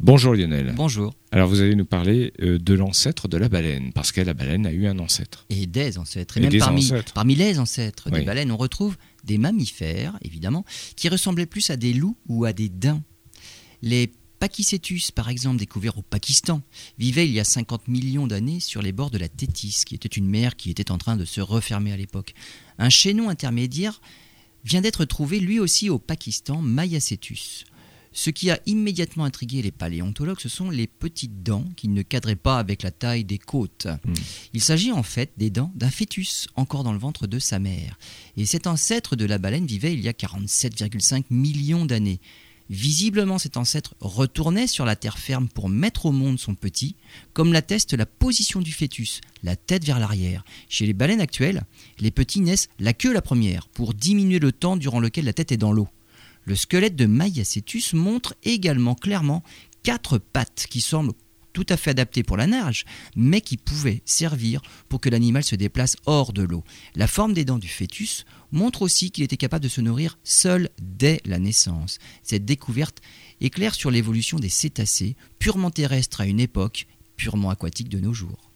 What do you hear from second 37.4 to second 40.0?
mère. Et cet ancêtre de la baleine vivait il